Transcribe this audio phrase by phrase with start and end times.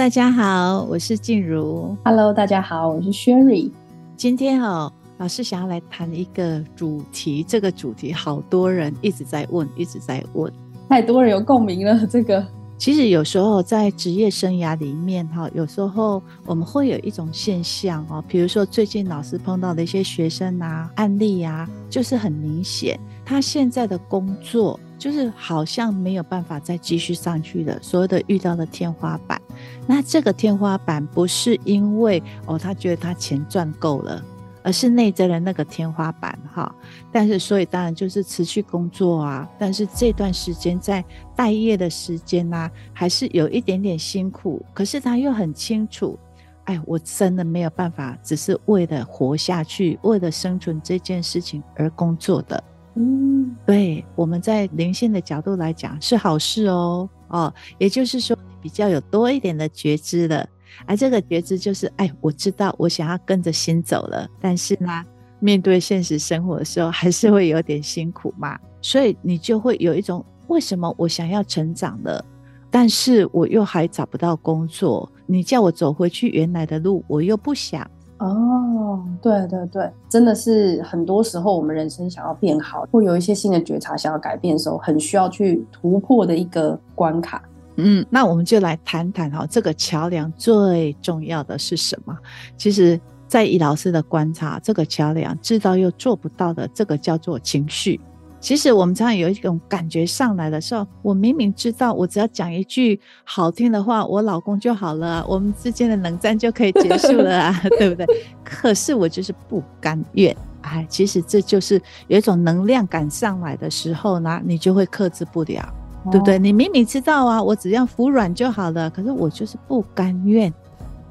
[0.00, 1.94] 大家好，我是静茹。
[2.02, 3.70] Hello，大家好，我是 Sherry。
[4.16, 10.50] 今天哦，老师想要来谈一个主题，这个主题好多人一直在问，一直在问，
[10.88, 12.06] 太多人有共鸣了。
[12.06, 12.42] 这个
[12.78, 24.80] 其实有时候在职业生涯里面哈，有时候我们会有一种现象哦，比如说最近老师碰到的一些学生啊案例啊，就是很明显，他现在的工作。
[25.00, 29.40] 就是好像没有办法再继续上去的，所有的遇到的天花板。
[29.86, 34.22] 那这个天花板不是因为哦，他觉得他钱赚够了，
[34.62, 36.72] 而是内在的那个天花板哈。
[37.10, 41.04] 但是所以当然就是持续工作啊，但是这段时间在
[41.34, 44.64] 待业的时间呢、啊，还是有一点点辛苦。
[44.72, 46.18] 可是他又很清楚，
[46.64, 52.62] 哎，我真的没有办法，只是为了活下去，为了生存这件事情而工作的。
[52.94, 60.46] 嗯，对，我们在灵性的角度来讲是好事哦，哦，也就是说比较有多一点的觉知了，
[60.86, 65.04] 而这个觉知就是，哎，我知道我想要跟着心走了，但是呢，
[65.38, 72.24] 面对现实生活的时候还是会有点辛苦嘛，所以你就会有一种为什么我想要成长了，
[72.70, 77.88] 但是我又还找不到工作，你叫我走回去原来的路，我又不想。
[78.18, 87.42] 哦，对对对，真的是很多时候我们人生想要变好，或有一些新的觉察想要改变的时候，很需要去突破的一个关卡。
[87.82, 92.16] 嗯，那我们就来谈谈哈，这个桥梁最重要的是什么？
[92.56, 98.00] 其实，在易老师的观察，这个桥梁知道又做不到的，这个叫做情绪。
[98.40, 108.06] 其实我们常常有一种感觉上来的时候，我明明知道，我只要讲一句好听的话，我老公就好了啊，我们之间的冷战就可以结束了啊， 对不对？
[108.42, 115.70] 可是我就是不甘愿，哎，其实这就是有一种能量感上来的时候呢，你就会克制不了，
[116.10, 116.38] 对不对？
[116.38, 120.52] 你明明知道啊，我只要服软就好了，可是我就是不甘愿。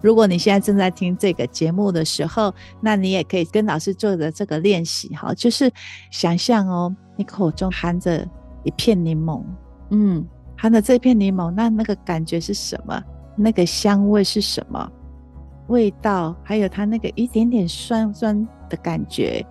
[0.02, 5.70] 如果你现在正在听这个节目的时候，那你也可以跟老师做的这个练习哈，就是
[6.10, 6.96] 想象哦。
[7.18, 8.26] 你口中含着
[8.64, 9.44] 一片柠檬，
[9.90, 13.04] 嗯，含着这片柠檬，那那个感觉是什么？
[13.36, 14.90] 那个香味是什么？
[15.68, 19.46] 味道还有它那个一点点酸酸的感觉。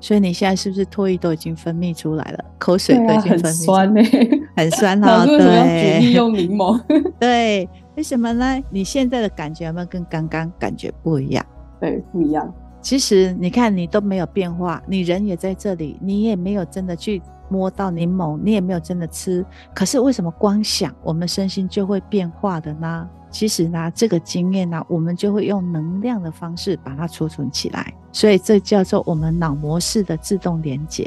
[0.00, 2.44] 所以你现在是不是唾液都已经分泌出来了？
[2.58, 3.92] 口水都已经分泌出来了。
[3.92, 5.26] 很酸呢、欸，很酸哈。
[5.26, 6.80] 对，举例用柠檬。
[7.18, 8.62] 对，为什么呢？
[8.70, 11.44] 你现在的感觉有没有跟刚刚感觉不一样？
[11.80, 12.52] 对，不一样。
[12.80, 17.20] 其实你看，你都没有变化，你人也在这里，你也没有真的去
[17.50, 19.44] 摸到柠檬，你也没有真的吃。
[19.74, 23.08] 可是为什么光想，我们身心就会变化的呢？
[23.30, 27.92] 其实呢，这个经验呢，我们就会用能量的方式把它储存起来。
[28.12, 31.06] 所以这叫做我们脑模式的自动连接，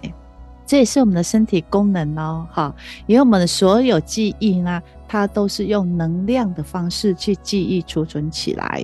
[0.66, 2.48] 这也是我们的身体功能哦。
[2.52, 2.76] 哈，
[3.06, 8.84] 因为我们的所有记忆呢，它都是用能量的方式去记忆储存起来。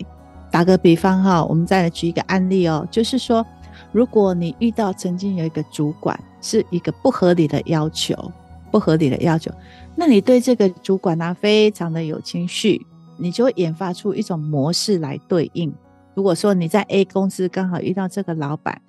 [0.51, 3.45] 打个比方哈，我们再来举一个案例哦，就是说，
[3.91, 8.31] 如果你遇到曾经有一个主管是一个不合理的要求，
[8.71, 9.51] 不合理的要求，
[9.95, 12.85] 那你对这个主管呢，非常的有情绪，
[13.17, 15.73] 你就会研发出一种模式来对应。
[16.15, 18.81] 如果说你在 A 公司刚好遇到这个老板，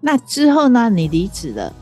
[0.00, 1.72] 那之后呢，你离职了，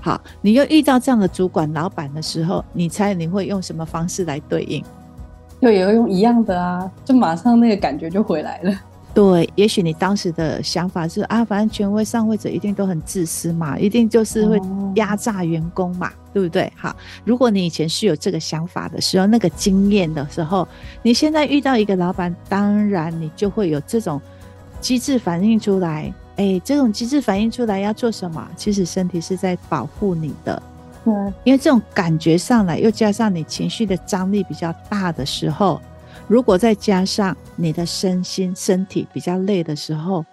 [0.00, 4.82] 好，你又遇到这样的主管老板的时候，你猜你会用什么方式来对应？
[5.60, 8.74] 就也会用一样的啊，就马上那个感觉就回来了。
[9.12, 14.58] 对，也许你当时的想法是啊，反正权威上位者一定都很自私嘛，一定就是会
[14.94, 16.72] 压榨员工嘛，哦、对不对？
[16.76, 16.94] 好，
[17.24, 20.66] 如果你以前是有这个想法的时候，那个经验的时候，
[21.02, 24.18] 你现在遇到一个老板，当然你就会有这种
[24.80, 26.10] 机制反映出来。
[26.40, 28.48] 哎，这种机制反映出来要做什么？
[28.56, 30.62] 其实身体是在保护你的。
[31.04, 31.12] 对，
[31.44, 35.78] 因为这种感觉上来，又加上你情绪的张力比较大的时候，
[36.26, 40.24] 如果再加上你的身心身体比较累的时候，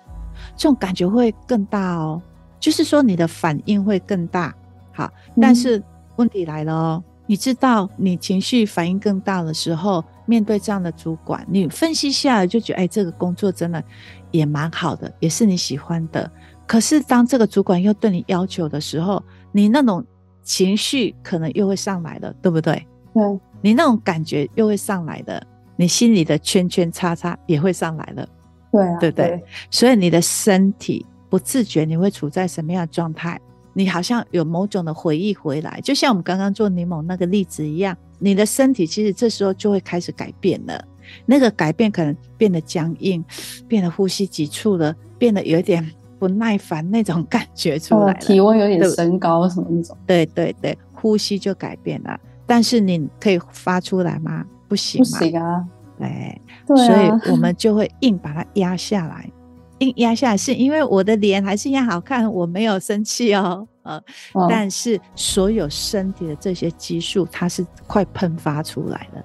[0.56, 2.21] 这种感觉会更大哦。
[2.57, 4.56] 就是说你的反应会更大。
[4.94, 5.12] 好，
[5.42, 5.83] 但是
[6.15, 13.83] 问题来了哦，你知道你情绪反应更大的时候，面对这样的主管，你分析下来就觉得，哎，这个工作真的
[14.29, 16.31] 也蛮好的，也是你喜欢的。
[16.68, 20.06] 可是当这个主管又对你要求的时候，你那种。
[20.44, 22.74] 情绪可能又会上来了，对不对？
[23.13, 23.21] 对，
[23.59, 25.45] 你那种感觉又会上来的，
[25.75, 28.25] 你心里的圈圈叉叉也会上来了，
[28.71, 29.27] 对啊，对不对？
[29.27, 33.38] 对，所以你的身体不自觉你会处在什么样的状态？
[33.74, 40.84] 你好像有某种的回忆回来，就像我们刚刚做柠檬那个例子一样，你的身体其实这时候就会开始改变了，
[41.25, 43.24] 那个改变可能变得僵硬，
[43.68, 45.90] 变得呼吸急促了，变得有点。
[46.19, 52.19] 不耐烦那种感觉出来了，体温有点升高什么那种，对对对，呼吸就改变了。
[52.48, 54.44] 但是你可以发出来吗？
[54.68, 55.63] 不行，不行啊。
[56.00, 59.30] 对，对啊，所以我们就会硬把它压下来，
[59.79, 64.01] 硬压下来，是因为我的脸还是一样好看，我没有生气哦，呃，
[64.33, 69.24] 哦，但是所有身体的这些激素，它是快喷发出来了。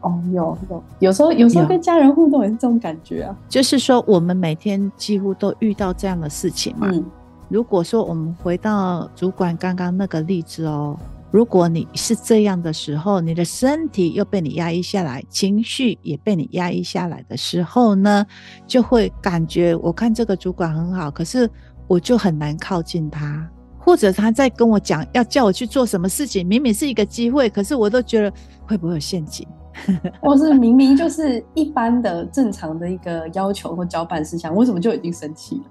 [0.00, 3.36] 哦，有有，有时候有时候跟家人互动也是这种感觉啊。
[3.48, 6.88] 就是说，我们每天几乎都遇到这样的事情嘛。
[6.92, 7.04] 嗯，
[7.48, 10.94] 如果说我们回到主管刚刚那个例子哦，
[11.34, 18.24] 如果你是这样的时候，你的身体又被你压抑下来，情绪也被你压抑下来的时候呢，
[18.68, 21.50] 就会感觉我看这个主管很好，可是
[21.88, 28.32] 我就很难靠近他，或者他在跟我讲要叫我去做什么事情，明明是一个机会，可是我都觉得
[28.64, 29.44] 会不会有陷阱。
[30.22, 35.64] 或是明明就是一般的正常的一个要求或交办事项，为什么就已经生气了？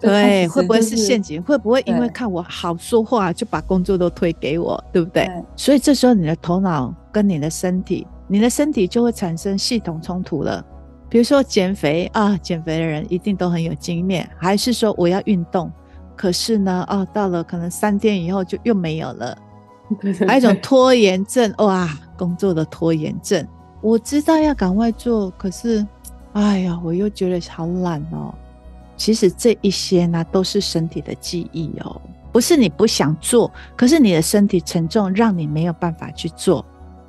[0.00, 1.42] 对，会不会是陷阱？
[1.42, 4.82] 会不会因为看我好说话就把工作都推给我？
[4.92, 5.26] 对不对？
[5.26, 10.64] 对，所以这时候你的头脑跟你的身体，你的身体就会产生系统冲突了。
[11.08, 15.70] 比如说减肥啊，减肥的人一定都很有经验，还是说我要运动，
[16.14, 19.36] 可是呢，哦，到了可能三天以后就又没有了。
[20.26, 23.46] 还有一种拖延症，哇，工作的拖延症。
[23.80, 25.86] 我知道要赶快做，可是，
[26.34, 28.34] 哎呀，我又觉得好懒哦。
[28.98, 31.98] 其实这一些呢，都是身体的记忆哦，
[32.30, 36.62] 不是你不想做，可是你的身体沉重，让你没有办法去做。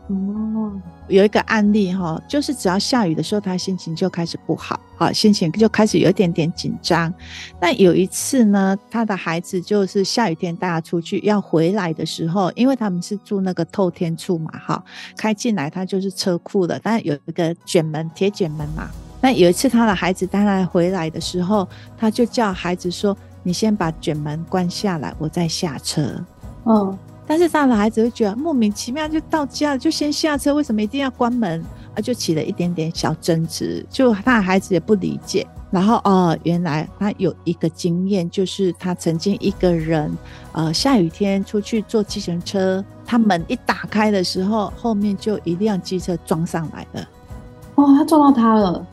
[0.08, 0.72] 哦，
[1.08, 7.14] 有一个案例哈，就是只要下雨的时候，他心情就开始不好，好，心情就开始有一点点紧张。
[7.62, 14.84] 那有一次呢，他的孩子就是下雨天带他出去，要回来的时候，因为他们是住那个透天厝嘛，哈，
[15.16, 18.90] 开进来他就是车库的，但有一个卷门，铁卷门嘛。
[19.22, 21.68] 那有一次他的孩子带他回来的时候，
[21.98, 26.24] 他就叫孩子说：“你先把卷门关下来，我再下车。”
[26.64, 26.98] 哦。
[27.28, 31.64] 但是他的孩子会觉得莫名其妙，就到家了就先下车，为什么一定要关门？
[31.94, 35.46] 啊，就起了一点点小争执，就他的孩子也不理解。
[35.70, 40.12] 然后哦，原来他有一个经验，就是他曾经一个人，
[40.54, 47.08] 呃，下雨天出去坐计程车，他门一打开的时候，后面就一辆机车撞上来了。
[47.76, 48.84] 哦，他撞到他了。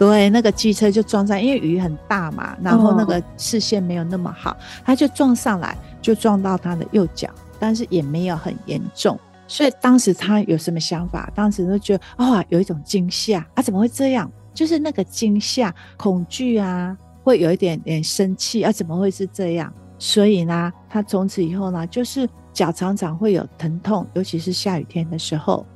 [0.00, 7.28] 对，那个机车就撞上，因为雨很大嘛，然后那个视线没有那么好，他就撞上来，就撞到他的右脚。
[7.58, 11.30] 但是也没有很严重，所以当时他有什么想法？
[11.34, 14.32] 当时就觉得啊、哦，有一种惊吓啊，怎么会这样？
[14.54, 19.70] 就是那个惊吓、恐惧啊，会有一点点生气啊，怎么会是这样？
[19.98, 25.66] 所以呢，他从此以后呢，就是脚常常会有疼痛，尤其是下雨天的时候。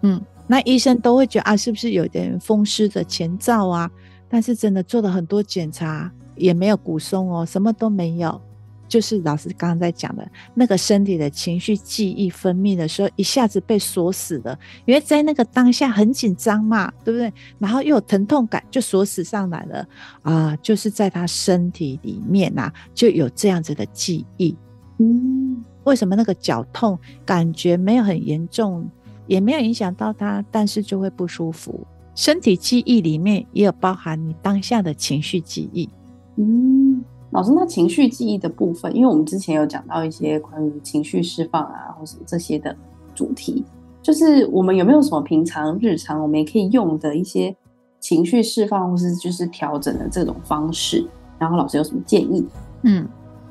[0.00, 3.90] 嗯，那医生都会觉得啊，是不是有点风湿的前兆啊？
[4.28, 8.40] 但是真的做了很多检查，也没有骨松哦，什么都没有。
[8.88, 17.32] 就是老师刚刚在讲的那个身体的情绪记忆分泌的时候，一下子被锁死了，因为在那个当下很紧张嘛，对不对？
[17.58, 19.88] 然后又有疼痛感，就锁死上来了
[20.22, 20.56] 啊！
[20.62, 24.56] 就是在他身体里面呐、啊，就有这样子的记忆。
[24.98, 28.88] 嗯，为什么那个脚痛感觉没有很严重，
[29.26, 31.86] 也没有影响到他，但是就会不舒服？
[32.14, 35.88] 身体记忆里面也有包含你当下的情绪记忆。
[36.36, 37.04] 嗯。
[37.32, 42.74] 老师，那情绪记忆的部分，因为我们之前有讲到一些关于情绪释放啊，或是这些的
[43.14, 43.62] 主题，
[44.00, 47.54] 就是我们有没有什么平常日常我们也可以用的一些
[48.00, 51.04] 情绪释放或是就是调整的这种方式？
[51.38, 52.46] 然后老师有什么建议？
[52.84, 53.06] 嗯，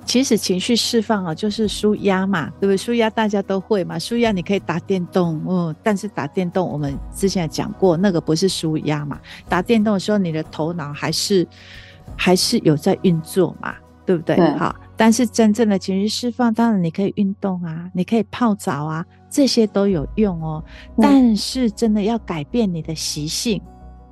[0.05, 2.77] 其实情绪释放啊，就是舒压嘛，对不对？
[2.77, 9.19] 舒压大家都会嘛，舒压你可以打电动，嗯，但是打电动我们之前讲过，那个不是舒压嘛，
[9.49, 11.45] 打电动的时候你的头脑还是。
[12.17, 14.35] 还是有在运作嘛，对不对？
[14.35, 14.57] 对。
[14.57, 20.63] 好，但是真正的情绪释放，当然你可以运动啊，你可以泡澡啊，这些都有用哦。
[21.01, 23.59] 但是真的要改变你的习性，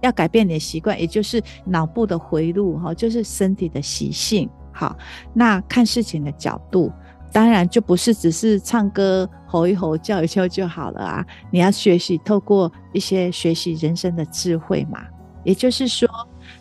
[0.02, 4.50] 要改变你的习惯，也就是脑部的回路哈，就是身体的习性。
[4.74, 4.98] 好，
[5.34, 6.92] 那看事情的角度，
[7.32, 11.26] 当然就不是只是唱歌吼一吼叫一叫就好了啊。
[11.52, 15.00] 你要学习透过一些学习人生的智慧嘛，
[15.44, 16.10] 也就是说。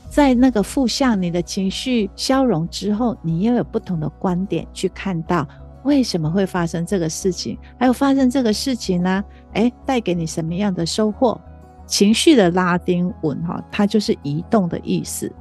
[0.09, 5.49] 在那个负向你的情绪消融之后，你又有不同的观点去看到
[5.85, 9.25] 为什么会发生这个事情，还有发生这个事情呢？
[9.54, 11.40] 诶，带给你什么样的收获？
[11.87, 15.33] 情绪的拉丁文哈，它就是移动的意思。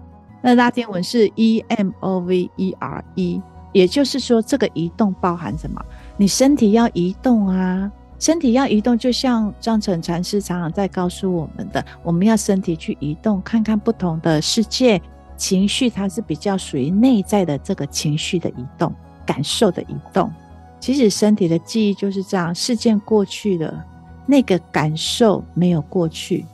[0.41, 5.79] 那拉丁文是 E M O V E R E，也就是说，这个移动包含什么？
[6.17, 7.91] 你身体要移动啊。
[8.19, 15.01] 身体要移动，就像张澄禅师常常在告诉我们的，我们要身体去移动，看看不同的世界。
[15.35, 18.93] 情绪它是比较属于内在的这个情绪的移动，
[19.25, 20.31] 感受的移动。
[20.79, 23.83] 其实身体的记忆就是这样，事件过去了，
[24.27, 26.45] 那个感受没有过去。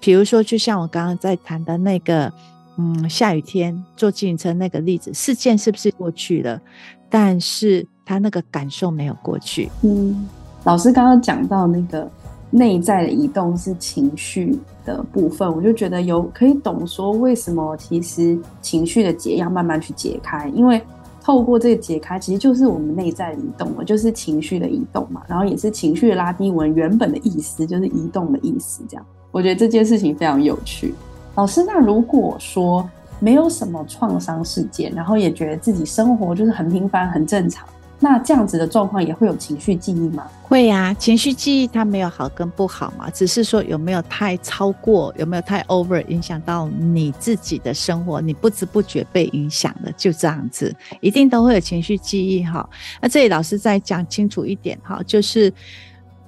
[0.00, 2.32] 比如说，就像我刚刚在谈的那个，
[2.78, 6.60] 嗯，下雨天坐自行车那个例子，事件是不是过去了？
[7.08, 9.70] 但是他那个感受没有过去。
[9.82, 10.28] 嗯，
[10.64, 12.10] 老师刚刚讲到那个
[12.50, 20.82] 内在的移动是情绪的部分，我就觉得有可以懂说为什么其实情绪的结要慢慢去解开，因为
[21.22, 29.06] 透过这个解开，其实就是我们内在的移动了，就是情绪的移动嘛，然后也是情绪的拉低文原本的意思就是移动的意思，这样。
[29.32, 30.94] 我觉得这件事情非常有趣。
[31.36, 32.88] 老师，那如果说
[33.18, 37.68] 没有什么创伤事件，然后也觉得自己生活就是很平凡、很正常。
[37.98, 40.26] 那这样子的状况也会有情绪记忆吗？
[40.42, 52.68] 会呀、啊，情绪记忆它没有好跟不好嘛，只是说有没有太超过，有没有太 over 影响到你自己的生活，你不知不觉被影响了，就这样子，一定都会有情绪记忆哈。
[53.00, 55.50] 那这里老师再讲清楚一点哈，就是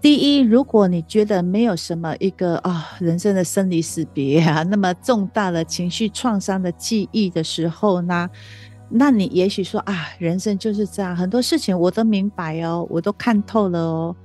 [0.00, 8.30] 第一，如果你觉得没有什么一个啊、人生的生离死别啊那么重大的情绪创伤的记忆的时候呢？
[8.90, 14.16] 那你也许说啊，人生就是这样，很多事情我都明白哦，我都看透了哦，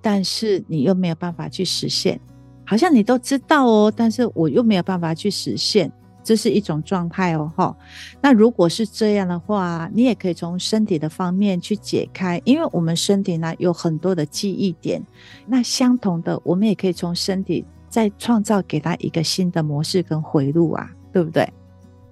[0.00, 2.20] 但是你又没有办法去实现，
[2.64, 5.90] 好像你都知道哦，但是我又没有办法去实现，
[6.22, 7.76] 这是一种状态哦，哈。
[8.20, 15.02] 那如果是这样的话，你也可以从身体的方面去解开，因为我们身体呢有很多的记忆点，
[15.46, 21.48] 那相同的，我们也可以从身体再创造给他一个新的模式跟回路啊，对不对？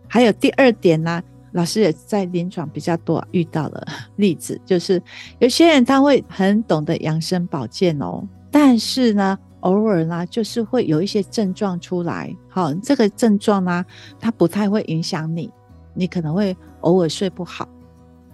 [0.08, 1.22] 还有第二点呢。
[1.52, 5.02] 老师也在临床比较多遇到的例子，就是
[5.40, 12.34] 有些人他会很懂得养生保健哦，但是呢，偶尔呢，就是会有一些症状出来。
[12.48, 13.84] 好，这个症状呢，
[14.18, 15.50] 它不太会影响你，
[15.94, 17.68] 你可能会偶尔睡不好，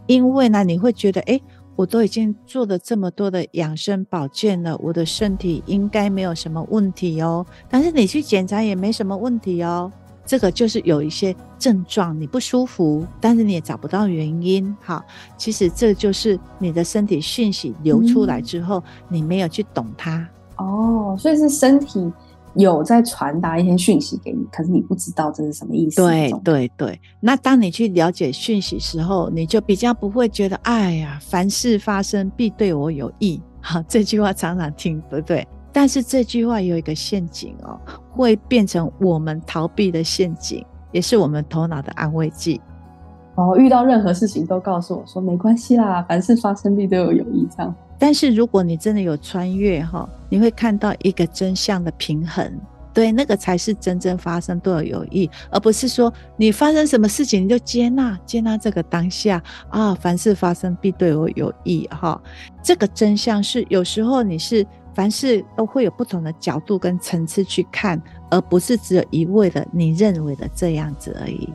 [0.07, 1.41] 因为呢，你会觉得，哎，
[1.75, 9.93] 我都已经做了这么多的养生保健了，我的身体应该没有什么问题哦，但是你去检查也没什么问题哦。
[10.29, 14.77] 这个就是有一些症状，你不舒服，但是你也找不到原因。
[14.81, 15.05] 哈，
[15.37, 20.29] 其实这就是你的身体讯息流出来之后，嗯、你没有去懂它。
[20.57, 22.13] 哦，所以是身体
[22.55, 25.97] 有在传达一些讯息给你，可是你不知道这是什么意思。
[25.97, 33.41] 对对对，那当你去了解讯息时候，你就比较不会觉得，哎呀，凡事发生必对我有益。
[33.61, 35.47] 好，这句话常常听，对不对？
[35.73, 37.79] 但是这句话有一个陷阱哦，
[38.11, 42.59] 会变成我们逃避的陷阱，也是我们头脑的安慰剂。
[43.35, 47.75] 哦，遇到任何事情都告诉我说没关系啦，凡事发生必都有有益这样。
[47.99, 52.53] 但是如果你真的有穿越哈，你会看到一个真相的平衡，
[52.93, 62.21] 对，那个才是真正发生都有有益，而不是说你发生什么事情你就接纳接纳这个当下啊，凡事发生必对我有益哈。
[62.63, 64.67] 这个真相是有时候你是。
[64.97, 68.01] 凡事都会有不同的角度跟层次去看，
[68.31, 71.47] 而不是只有一味的你认为的这样子而已。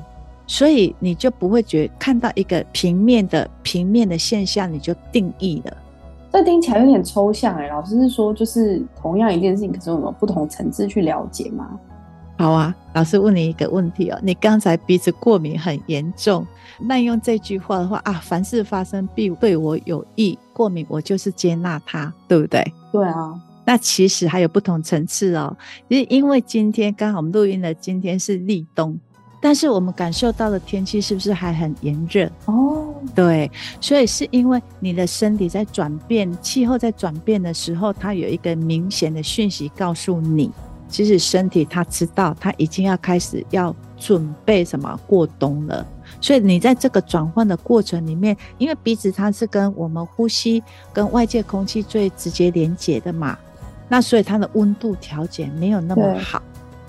[0.45, 5.75] 所以你就不会觉看到一个平面的平面的现象，你就定义了。
[6.31, 7.67] 这听起来有点抽象哎。
[7.67, 11.69] 老师是说，就是同样一件事情，可是我们有不同层次去了解吗？
[12.37, 14.19] 好啊，老师问你一个问题哦。
[14.23, 16.43] 你刚才鼻子过敏很严重，
[16.79, 22.65] 那用这句话的话啊，凡事发生必对我有益，过敏我就是接纳它，对不对？
[22.91, 25.55] 对啊，那其实还有不同层次哦。
[25.87, 28.97] 因因为今天刚好我们录音的今天是立冬，
[29.39, 32.25] 但是我们感受到的天气是不是还很炎热？
[32.45, 32.70] 哦，
[33.13, 40.49] 对，所以是因为你的身体在转变，气候在转变的时候，它有一个明显的讯息告诉你，
[40.87, 45.85] 其实身体它知道它已经要开始要准备什么过冬了。
[46.19, 50.61] 所以你在这个转换的过程里面，因为鼻子它是跟我们呼吸、
[50.93, 53.37] 跟外界空气最直接连接的嘛，
[53.87, 56.41] 那所以它的温度调节没有那么好，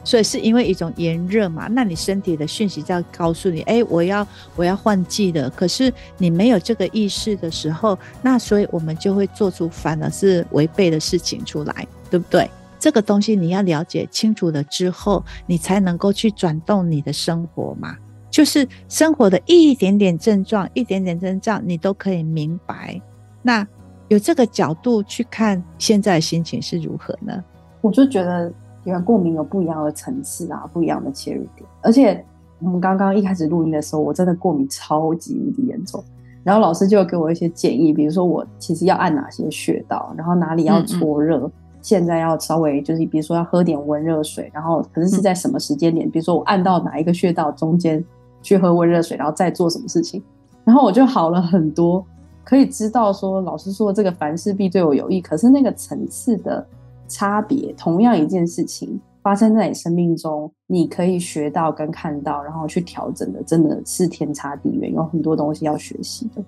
[0.05, 12.51] 所以是因为一种炎热嘛，那你身体的讯息在告诉你，哎，我要我要换季了，可是你没有这个意识的时候，那所以我们就会做出反而是违背的事情出来，对不对？
[12.79, 17.97] 这个东西你要了解清楚了之后，你才能够去转动你的生活嘛。
[18.29, 23.01] 就是生活的一点点症状，一点点症状，你都可以明白。
[23.43, 23.65] 那
[24.09, 27.45] 有这个角度去看，现在的心情是如何呢？
[27.83, 28.53] 我就觉得，
[28.85, 31.69] 原来过敏有不一样的层次啊，不一样的切入点。
[31.81, 32.25] 而且
[32.61, 36.03] 我们刚刚一开始录音的时候，我真的过敏超级无敌严重。
[36.43, 46.07] 然后老师就有给我一些建议，比如说我其实要按哪些穴道，然后哪里要搓热，嗯嗯现在要稍微就是，比如说要喝点温热水，然后可是是在什么时间点？
[46.07, 48.05] 嗯、比如说我按到哪一个穴道中间。
[48.45, 50.21] 去喝温热水，然后再做什么事情，
[50.65, 52.05] 然后我就好了很多，
[52.43, 56.67] 可以知道说老师说这个凡事必对我有益，可是那个层次的
[57.13, 66.43] 差别，同样一件事情，发生在你生命中，你可以学到跟看到，然后去调整的，真的是天差地远，有很多东西要学习的。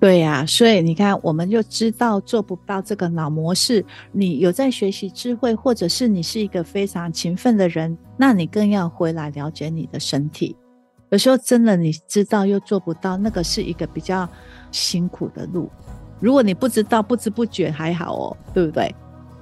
[0.00, 3.84] 对呀、所以你看，我们就知道做不到这个脑模式。
[4.12, 10.56] 你有在学习智慧，或者是你是一个非常勤奋的人，那你更要回来了解你的身体。
[11.10, 14.28] 有时候真的你知道又做不到，那个是一个比较
[14.70, 15.68] 辛苦的路。
[16.20, 18.94] 如果你不知道，不知不觉还好哦，对不对？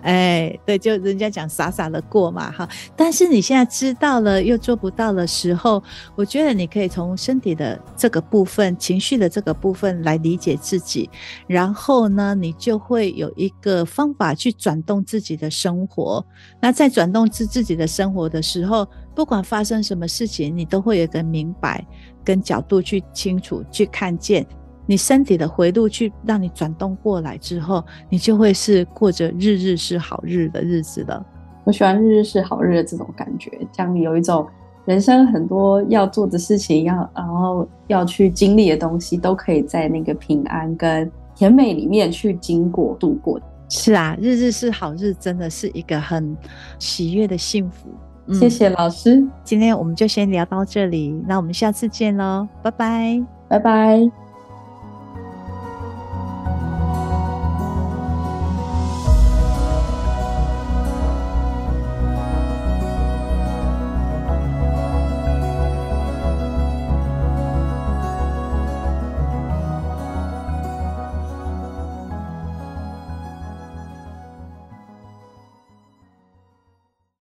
[0.06, 2.68] 哎，对，就人家讲傻傻的过嘛，哈。
[2.94, 5.82] 但是你现在知道了又做不到的时候，
[6.14, 11.10] 我觉得你可以从身体的这个部分、情绪的这个部分来理解自己，
[11.48, 16.24] 然后呢，你就会有一个方法去转动自己的生活。
[16.60, 21.84] 那在转动自自己的生活的时候，不管发生什么事情，你都会有个明白
[22.24, 24.46] 跟角度去清楚去看见。
[24.86, 31.24] 你身体的回路去让你转动过来之后，你就会是过着日日是好日的日子了。
[31.64, 34.46] 我喜欢日日是好日的这种感觉，这样有一种
[34.84, 43.40] 人生很多要做的事情，要然后要去经历的东西，都可以在那个平安跟甜美里面去经过度过。
[43.68, 46.36] 是啊，日日是好日，真的是一个很
[46.78, 47.88] 喜悦的幸福。
[48.28, 54.25] 嗯，谢谢老师，今天我们就先聊到这里，那我们下次见喽，拜拜，拜拜。